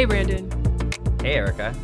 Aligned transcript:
Hey, 0.00 0.06
Brandon. 0.06 0.50
Hey, 1.20 1.34
Erica. 1.34 1.74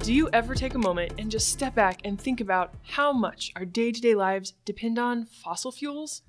Do 0.00 0.12
you 0.12 0.28
ever 0.34 0.54
take 0.54 0.74
a 0.74 0.78
moment 0.78 1.14
and 1.16 1.30
just 1.30 1.48
step 1.48 1.74
back 1.74 2.02
and 2.04 2.20
think 2.20 2.42
about 2.42 2.74
how 2.82 3.14
much 3.14 3.50
our 3.56 3.64
day 3.64 3.92
to 3.92 3.98
day 3.98 4.14
lives 4.14 4.52
depend 4.66 4.98
on 4.98 5.24
fossil 5.24 5.72
fuels? 5.72 6.20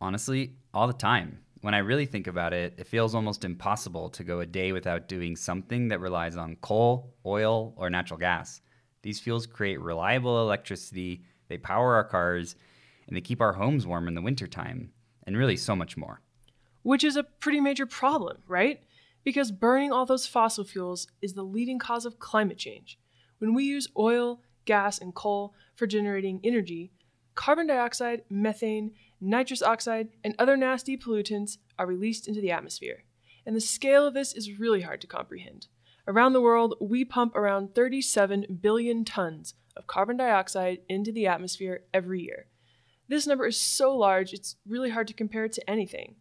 Honestly, 0.00 0.54
all 0.72 0.86
the 0.86 0.94
time. 0.94 1.40
When 1.60 1.74
I 1.74 1.78
really 1.80 2.06
think 2.06 2.26
about 2.26 2.54
it, 2.54 2.72
it 2.78 2.86
feels 2.86 3.14
almost 3.14 3.44
impossible 3.44 4.08
to 4.08 4.24
go 4.24 4.40
a 4.40 4.46
day 4.46 4.72
without 4.72 5.08
doing 5.08 5.36
something 5.36 5.88
that 5.88 6.00
relies 6.00 6.38
on 6.38 6.56
coal, 6.62 7.12
oil, 7.26 7.74
or 7.76 7.90
natural 7.90 8.18
gas. 8.18 8.62
These 9.02 9.20
fuels 9.20 9.46
create 9.46 9.82
reliable 9.82 10.40
electricity, 10.40 11.22
they 11.48 11.58
power 11.58 11.96
our 11.96 12.04
cars, 12.04 12.56
and 13.06 13.14
they 13.14 13.20
keep 13.20 13.42
our 13.42 13.52
homes 13.52 13.86
warm 13.86 14.08
in 14.08 14.14
the 14.14 14.22
wintertime, 14.22 14.92
and 15.24 15.36
really 15.36 15.58
so 15.58 15.76
much 15.76 15.98
more. 15.98 16.22
Which 16.82 17.04
is 17.04 17.16
a 17.16 17.24
pretty 17.24 17.60
major 17.60 17.84
problem, 17.84 18.38
right? 18.48 18.80
Because 19.28 19.52
burning 19.52 19.92
all 19.92 20.06
those 20.06 20.26
fossil 20.26 20.64
fuels 20.64 21.06
is 21.20 21.34
the 21.34 21.42
leading 21.42 21.78
cause 21.78 22.06
of 22.06 22.18
climate 22.18 22.56
change. 22.56 22.98
When 23.40 23.52
we 23.52 23.64
use 23.64 23.86
oil, 23.94 24.40
gas, 24.64 24.98
and 24.98 25.14
coal 25.14 25.52
for 25.76 25.86
generating 25.86 26.40
energy, 26.42 26.92
carbon 27.34 27.66
dioxide, 27.66 28.22
methane, 28.30 28.92
nitrous 29.20 29.60
oxide, 29.60 30.08
and 30.24 30.34
other 30.38 30.56
nasty 30.56 30.96
pollutants 30.96 31.58
are 31.78 31.84
released 31.84 32.26
into 32.26 32.40
the 32.40 32.50
atmosphere. 32.50 33.04
And 33.44 33.54
the 33.54 33.60
scale 33.60 34.06
of 34.06 34.14
this 34.14 34.32
is 34.32 34.58
really 34.58 34.80
hard 34.80 35.02
to 35.02 35.06
comprehend. 35.06 35.66
Around 36.06 36.32
the 36.32 36.40
world, 36.40 36.76
we 36.80 37.04
pump 37.04 37.36
around 37.36 37.74
37 37.74 38.60
billion 38.62 39.04
tons 39.04 39.52
of 39.76 39.86
carbon 39.86 40.16
dioxide 40.16 40.78
into 40.88 41.12
the 41.12 41.26
atmosphere 41.26 41.82
every 41.92 42.22
year. 42.22 42.46
This 43.08 43.26
number 43.26 43.46
is 43.46 43.60
so 43.60 43.94
large, 43.94 44.32
it's 44.32 44.56
really 44.66 44.88
hard 44.88 45.06
to 45.08 45.12
compare 45.12 45.44
it 45.44 45.52
to 45.52 45.70
anything. 45.70 46.14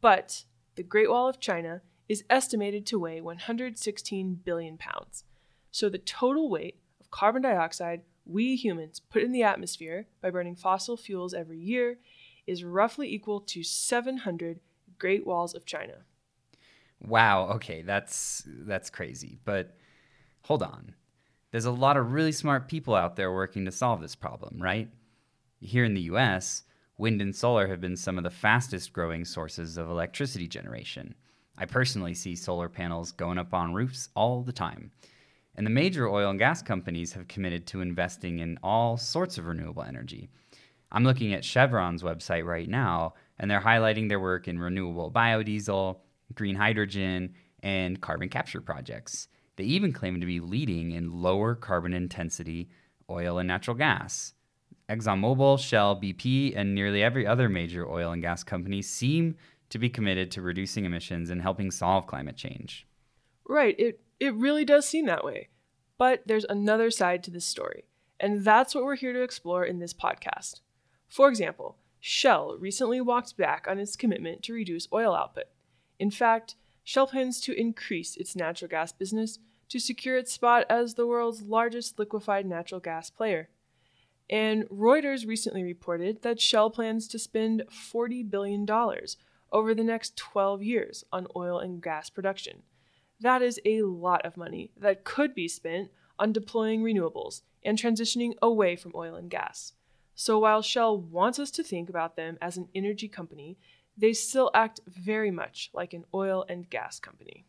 But 0.00 0.44
the 0.76 0.82
Great 0.82 1.10
Wall 1.10 1.28
of 1.28 1.38
China 1.38 1.82
is 2.08 2.24
estimated 2.30 2.86
to 2.86 2.98
weigh 2.98 3.20
116 3.20 4.40
billion 4.44 4.76
pounds. 4.76 5.24
So 5.70 5.88
the 5.88 5.98
total 5.98 6.48
weight 6.48 6.78
of 7.00 7.10
carbon 7.10 7.42
dioxide 7.42 8.02
we 8.24 8.56
humans 8.56 9.00
put 9.00 9.22
in 9.22 9.32
the 9.32 9.42
atmosphere 9.42 10.06
by 10.20 10.30
burning 10.30 10.56
fossil 10.56 10.96
fuels 10.96 11.32
every 11.32 11.58
year 11.58 11.98
is 12.46 12.64
roughly 12.64 13.12
equal 13.12 13.40
to 13.40 13.62
700 13.62 14.60
Great 14.98 15.26
Walls 15.26 15.54
of 15.54 15.64
China. 15.64 15.98
Wow, 17.06 17.48
okay, 17.50 17.82
that's 17.82 18.42
that's 18.46 18.90
crazy. 18.90 19.38
But 19.44 19.76
hold 20.42 20.62
on. 20.62 20.94
There's 21.50 21.64
a 21.64 21.70
lot 21.70 21.96
of 21.96 22.12
really 22.12 22.32
smart 22.32 22.68
people 22.68 22.94
out 22.94 23.16
there 23.16 23.32
working 23.32 23.64
to 23.66 23.72
solve 23.72 24.00
this 24.00 24.14
problem, 24.14 24.60
right? 24.60 24.90
Here 25.60 25.84
in 25.84 25.94
the 25.94 26.02
US, 26.02 26.64
wind 26.98 27.20
and 27.20 27.34
solar 27.34 27.68
have 27.68 27.80
been 27.80 27.96
some 27.96 28.18
of 28.18 28.24
the 28.24 28.30
fastest 28.30 28.92
growing 28.92 29.24
sources 29.24 29.76
of 29.76 29.88
electricity 29.88 30.48
generation. 30.48 31.14
I 31.58 31.64
personally 31.64 32.14
see 32.14 32.36
solar 32.36 32.68
panels 32.68 33.12
going 33.12 33.38
up 33.38 33.54
on 33.54 33.74
roofs 33.74 34.08
all 34.14 34.42
the 34.42 34.52
time. 34.52 34.90
And 35.56 35.66
the 35.66 35.70
major 35.70 36.08
oil 36.08 36.30
and 36.30 36.38
gas 36.38 36.60
companies 36.60 37.14
have 37.14 37.28
committed 37.28 37.66
to 37.68 37.80
investing 37.80 38.40
in 38.40 38.58
all 38.62 38.96
sorts 38.96 39.38
of 39.38 39.46
renewable 39.46 39.82
energy. 39.82 40.28
I'm 40.92 41.04
looking 41.04 41.32
at 41.32 41.44
Chevron's 41.44 42.02
website 42.02 42.44
right 42.44 42.68
now, 42.68 43.14
and 43.38 43.50
they're 43.50 43.60
highlighting 43.60 44.08
their 44.08 44.20
work 44.20 44.48
in 44.48 44.58
renewable 44.58 45.10
biodiesel, 45.10 45.98
green 46.34 46.56
hydrogen, 46.56 47.34
and 47.62 48.00
carbon 48.00 48.28
capture 48.28 48.60
projects. 48.60 49.28
They 49.56 49.64
even 49.64 49.92
claim 49.92 50.20
to 50.20 50.26
be 50.26 50.40
leading 50.40 50.92
in 50.92 51.22
lower 51.22 51.54
carbon 51.54 51.94
intensity 51.94 52.68
oil 53.08 53.38
and 53.38 53.48
natural 53.48 53.76
gas. 53.76 54.34
ExxonMobil, 54.88 55.58
Shell, 55.58 56.00
BP, 56.00 56.52
and 56.54 56.74
nearly 56.74 57.02
every 57.02 57.26
other 57.26 57.48
major 57.48 57.88
oil 57.88 58.12
and 58.12 58.22
gas 58.22 58.44
company 58.44 58.82
seem 58.82 59.36
to 59.76 59.80
be 59.80 59.90
committed 59.90 60.30
to 60.30 60.42
reducing 60.42 60.86
emissions 60.86 61.28
and 61.28 61.42
helping 61.42 61.70
solve 61.70 62.06
climate 62.06 62.36
change. 62.36 62.86
Right, 63.46 63.78
it, 63.78 64.00
it 64.18 64.34
really 64.34 64.64
does 64.64 64.88
seem 64.88 65.04
that 65.06 65.24
way. 65.24 65.48
But 65.98 66.22
there's 66.26 66.46
another 66.48 66.90
side 66.90 67.22
to 67.24 67.30
this 67.30 67.44
story, 67.44 67.84
and 68.18 68.42
that's 68.42 68.74
what 68.74 68.84
we're 68.84 68.96
here 68.96 69.12
to 69.12 69.22
explore 69.22 69.64
in 69.64 69.78
this 69.78 69.94
podcast. 69.94 70.60
For 71.08 71.28
example, 71.28 71.76
Shell 72.00 72.56
recently 72.58 73.00
walked 73.00 73.36
back 73.36 73.66
on 73.68 73.78
its 73.78 73.96
commitment 73.96 74.42
to 74.44 74.54
reduce 74.54 74.88
oil 74.92 75.14
output. 75.14 75.44
In 75.98 76.10
fact, 76.10 76.56
Shell 76.82 77.08
plans 77.08 77.40
to 77.42 77.58
increase 77.58 78.16
its 78.16 78.34
natural 78.34 78.68
gas 78.68 78.92
business 78.92 79.38
to 79.68 79.78
secure 79.78 80.16
its 80.16 80.32
spot 80.32 80.64
as 80.70 80.94
the 80.94 81.06
world's 81.06 81.42
largest 81.42 81.98
liquefied 81.98 82.46
natural 82.46 82.80
gas 82.80 83.10
player. 83.10 83.48
And 84.30 84.64
Reuters 84.68 85.26
recently 85.26 85.62
reported 85.62 86.22
that 86.22 86.40
Shell 86.40 86.70
plans 86.70 87.08
to 87.08 87.18
spend 87.18 87.64
$40 87.70 88.28
billion 88.30 88.66
over 89.52 89.74
the 89.74 89.84
next 89.84 90.16
12 90.16 90.62
years 90.62 91.04
on 91.12 91.26
oil 91.36 91.58
and 91.58 91.82
gas 91.82 92.10
production. 92.10 92.62
That 93.20 93.42
is 93.42 93.60
a 93.64 93.82
lot 93.82 94.24
of 94.26 94.36
money 94.36 94.70
that 94.76 95.04
could 95.04 95.34
be 95.34 95.48
spent 95.48 95.90
on 96.18 96.32
deploying 96.32 96.82
renewables 96.82 97.42
and 97.62 97.78
transitioning 97.78 98.34
away 98.42 98.76
from 98.76 98.92
oil 98.94 99.14
and 99.14 99.30
gas. 99.30 99.72
So 100.14 100.38
while 100.38 100.62
Shell 100.62 101.00
wants 101.00 101.38
us 101.38 101.50
to 101.52 101.62
think 101.62 101.88
about 101.88 102.16
them 102.16 102.38
as 102.40 102.56
an 102.56 102.68
energy 102.74 103.08
company, 103.08 103.58
they 103.96 104.12
still 104.12 104.50
act 104.54 104.80
very 104.86 105.30
much 105.30 105.70
like 105.72 105.92
an 105.92 106.04
oil 106.14 106.44
and 106.48 106.68
gas 106.68 106.98
company. 107.00 107.44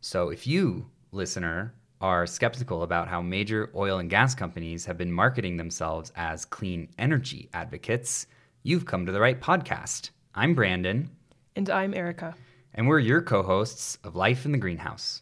So 0.00 0.30
if 0.30 0.46
you, 0.46 0.90
listener, 1.12 1.74
are 2.00 2.26
skeptical 2.26 2.82
about 2.82 3.06
how 3.06 3.22
major 3.22 3.70
oil 3.76 4.00
and 4.00 4.10
gas 4.10 4.34
companies 4.34 4.84
have 4.84 4.98
been 4.98 5.12
marketing 5.12 5.56
themselves 5.56 6.12
as 6.16 6.44
clean 6.44 6.88
energy 6.98 7.48
advocates, 7.52 8.26
you've 8.64 8.84
come 8.84 9.06
to 9.06 9.12
the 9.12 9.20
right 9.20 9.40
podcast. 9.40 10.10
I'm 10.34 10.54
Brandon. 10.54 11.08
And 11.54 11.68
I'm 11.68 11.92
Erica. 11.92 12.34
And 12.72 12.88
we're 12.88 12.98
your 12.98 13.20
co 13.20 13.42
hosts 13.42 13.98
of 14.02 14.16
Life 14.16 14.46
in 14.46 14.52
the 14.52 14.58
Greenhouse. 14.58 15.20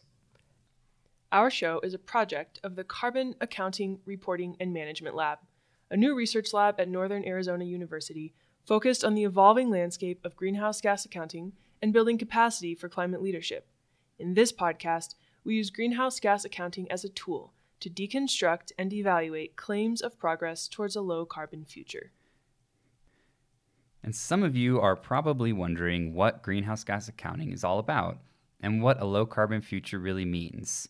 Our 1.33 1.51
show 1.51 1.81
is 1.81 1.93
a 1.93 1.99
project 1.99 2.61
of 2.63 2.77
the 2.77 2.85
Carbon 2.85 3.35
Accounting, 3.41 3.99
Reporting, 4.05 4.57
and 4.61 4.73
Management 4.73 5.17
Lab, 5.17 5.39
a 5.91 5.97
new 5.97 6.15
research 6.15 6.53
lab 6.53 6.79
at 6.79 6.89
Northern 6.89 7.25
Arizona 7.27 7.65
University 7.65 8.33
focused 8.65 9.05
on 9.05 9.15
the 9.15 9.25
evolving 9.25 9.71
landscape 9.71 10.21
of 10.25 10.37
greenhouse 10.37 10.81
gas 10.81 11.05
accounting 11.05 11.53
and 11.83 11.93
building 11.93 12.17
capacity 12.17 12.77
for 12.77 12.89
climate 12.89 13.23
leadership. 13.23 13.67
In 14.17 14.35
this 14.35 14.53
podcast, 14.53 15.17
we 15.43 15.57
use 15.57 15.71
greenhouse 15.71 16.21
gas 16.21 16.45
accounting 16.45 16.89
as 16.93 17.05
a 17.05 17.09
tool 17.09 17.55
to 17.81 17.91
deconstruct 17.91 18.71
and 18.79 18.93
evaluate 18.93 19.57
claims 19.57 20.01
of 20.01 20.19
progress 20.19 20.69
towards 20.69 20.95
a 20.95 21.01
low 21.01 21.25
carbon 21.25 21.65
future. 21.65 22.13
And 24.03 24.15
some 24.15 24.43
of 24.43 24.57
you 24.57 24.81
are 24.81 24.97
probably 24.97 25.53
wondering 25.53 26.15
what 26.15 26.43
greenhouse 26.43 26.85
gas 26.85 27.09
accounting 27.09 27.53
is 27.53 27.65
all 27.65 27.79
about 27.79 28.19
and 28.61 28.83
what 28.83 29.01
a 29.01 29.05
low 29.05 29.27
carbon 29.27 29.61
future 29.61 29.99
really 29.99 30.25
means. 30.25 30.89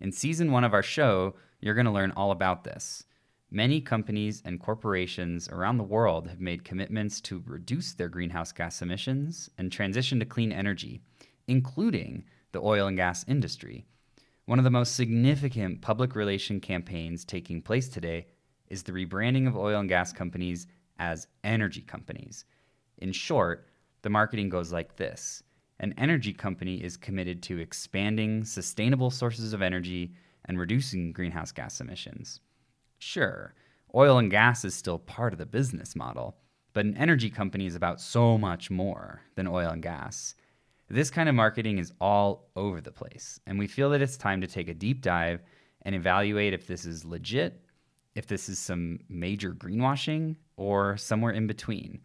In 0.00 0.12
season 0.12 0.50
one 0.52 0.64
of 0.64 0.74
our 0.74 0.82
show, 0.82 1.34
you're 1.60 1.74
going 1.74 1.86
to 1.86 1.92
learn 1.92 2.12
all 2.12 2.30
about 2.30 2.64
this. 2.64 3.04
Many 3.50 3.80
companies 3.80 4.42
and 4.44 4.58
corporations 4.58 5.48
around 5.48 5.76
the 5.76 5.84
world 5.84 6.26
have 6.28 6.40
made 6.40 6.64
commitments 6.64 7.20
to 7.22 7.42
reduce 7.46 7.92
their 7.92 8.08
greenhouse 8.08 8.50
gas 8.50 8.80
emissions 8.80 9.50
and 9.58 9.70
transition 9.70 10.18
to 10.20 10.24
clean 10.24 10.52
energy, 10.52 11.02
including 11.46 12.24
the 12.52 12.62
oil 12.62 12.86
and 12.86 12.96
gas 12.96 13.24
industry. 13.28 13.84
One 14.46 14.58
of 14.58 14.64
the 14.64 14.70
most 14.70 14.96
significant 14.96 15.82
public 15.82 16.16
relation 16.16 16.60
campaigns 16.60 17.24
taking 17.24 17.62
place 17.62 17.88
today 17.88 18.26
is 18.68 18.82
the 18.82 18.92
rebranding 18.92 19.46
of 19.46 19.56
oil 19.56 19.80
and 19.80 19.88
gas 19.88 20.12
companies 20.12 20.66
as 21.02 21.26
energy 21.42 21.80
companies. 21.80 22.44
In 22.98 23.10
short, 23.10 23.66
the 24.02 24.10
marketing 24.10 24.48
goes 24.48 24.72
like 24.72 24.96
this 24.96 25.42
An 25.80 25.92
energy 25.98 26.32
company 26.32 26.76
is 26.76 26.96
committed 26.96 27.42
to 27.42 27.58
expanding 27.58 28.44
sustainable 28.44 29.10
sources 29.10 29.52
of 29.52 29.62
energy 29.62 30.14
and 30.44 30.58
reducing 30.58 31.12
greenhouse 31.12 31.50
gas 31.50 31.80
emissions. 31.80 32.40
Sure, 32.98 33.52
oil 33.96 34.18
and 34.18 34.30
gas 34.30 34.64
is 34.64 34.76
still 34.76 34.98
part 34.98 35.32
of 35.32 35.40
the 35.40 35.46
business 35.58 35.96
model, 35.96 36.36
but 36.72 36.84
an 36.84 36.96
energy 36.96 37.30
company 37.30 37.66
is 37.66 37.74
about 37.74 38.00
so 38.00 38.38
much 38.38 38.70
more 38.70 39.22
than 39.34 39.48
oil 39.48 39.70
and 39.70 39.82
gas. 39.82 40.36
This 40.88 41.10
kind 41.10 41.28
of 41.28 41.34
marketing 41.34 41.78
is 41.78 41.92
all 42.00 42.48
over 42.54 42.80
the 42.80 42.92
place, 42.92 43.40
and 43.48 43.58
we 43.58 43.66
feel 43.66 43.90
that 43.90 44.02
it's 44.02 44.16
time 44.16 44.40
to 44.40 44.46
take 44.46 44.68
a 44.68 44.74
deep 44.74 45.02
dive 45.02 45.42
and 45.82 45.96
evaluate 45.96 46.52
if 46.52 46.68
this 46.68 46.84
is 46.84 47.04
legit, 47.04 47.60
if 48.14 48.26
this 48.26 48.48
is 48.48 48.58
some 48.58 49.00
major 49.08 49.52
greenwashing, 49.52 50.36
or 50.56 50.96
somewhere 50.96 51.32
in 51.32 51.46
between. 51.46 52.00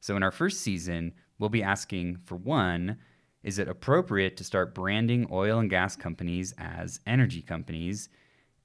So, 0.00 0.16
in 0.16 0.22
our 0.22 0.30
first 0.30 0.60
season, 0.60 1.12
we'll 1.38 1.48
be 1.48 1.62
asking 1.62 2.18
for 2.24 2.36
one, 2.36 2.98
is 3.42 3.58
it 3.58 3.68
appropriate 3.68 4.36
to 4.36 4.44
start 4.44 4.74
branding 4.74 5.26
oil 5.30 5.58
and 5.58 5.70
gas 5.70 5.96
companies 5.96 6.52
as 6.58 7.00
energy 7.06 7.42
companies? 7.42 8.08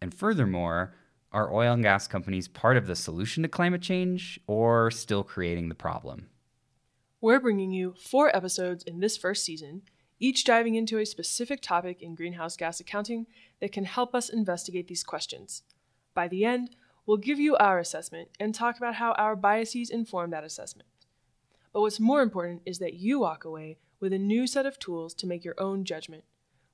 And 0.01 0.13
furthermore, 0.13 0.95
are 1.31 1.53
oil 1.53 1.73
and 1.73 1.83
gas 1.83 2.07
companies 2.07 2.47
part 2.47 2.77
of 2.77 2.87
the 2.87 2.95
solution 2.95 3.43
to 3.43 3.49
climate 3.49 3.81
change 3.81 4.39
or 4.47 4.91
still 4.91 5.23
creating 5.23 5.69
the 5.69 5.75
problem? 5.75 6.27
We're 7.21 7.39
bringing 7.39 7.71
you 7.71 7.93
four 7.97 8.35
episodes 8.35 8.83
in 8.83 8.99
this 8.99 9.15
first 9.15 9.45
season, 9.45 9.83
each 10.19 10.43
diving 10.43 10.75
into 10.75 10.97
a 10.97 11.05
specific 11.05 11.61
topic 11.61 12.01
in 12.01 12.15
greenhouse 12.15 12.57
gas 12.57 12.79
accounting 12.79 13.27
that 13.59 13.71
can 13.71 13.85
help 13.85 14.15
us 14.15 14.29
investigate 14.29 14.87
these 14.87 15.03
questions. 15.03 15.63
By 16.13 16.27
the 16.27 16.43
end, 16.43 16.75
we'll 17.05 17.17
give 17.17 17.39
you 17.39 17.55
our 17.57 17.79
assessment 17.79 18.29
and 18.39 18.53
talk 18.53 18.77
about 18.77 18.95
how 18.95 19.13
our 19.13 19.35
biases 19.35 19.89
inform 19.89 20.31
that 20.31 20.43
assessment. 20.43 20.87
But 21.73 21.81
what's 21.81 21.99
more 21.99 22.21
important 22.21 22.61
is 22.65 22.79
that 22.79 22.95
you 22.95 23.19
walk 23.19 23.45
away 23.45 23.77
with 23.99 24.13
a 24.13 24.19
new 24.19 24.47
set 24.47 24.65
of 24.65 24.79
tools 24.79 25.13
to 25.15 25.27
make 25.27 25.45
your 25.45 25.55
own 25.57 25.85
judgment. 25.85 26.23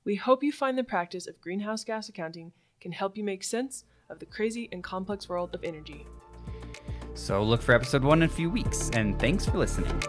We 0.04 0.16
hope 0.16 0.42
you 0.42 0.52
find 0.52 0.76
the 0.76 0.84
practice 0.84 1.26
of 1.26 1.40
greenhouse 1.40 1.84
gas 1.84 2.08
accounting 2.08 2.52
can 2.80 2.92
help 2.92 3.16
you 3.16 3.24
make 3.24 3.44
sense 3.44 3.84
of 4.08 4.18
the 4.18 4.26
crazy 4.26 4.68
and 4.72 4.82
complex 4.82 5.28
world 5.28 5.54
of 5.54 5.64
energy. 5.64 6.06
So 7.14 7.42
look 7.42 7.62
for 7.62 7.74
episode 7.74 8.04
one 8.04 8.22
in 8.22 8.28
a 8.28 8.32
few 8.32 8.48
weeks, 8.48 8.90
and 8.94 9.18
thanks 9.18 9.44
for 9.44 9.58
listening. 9.58 10.00